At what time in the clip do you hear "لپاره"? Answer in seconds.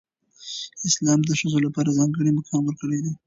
1.65-1.95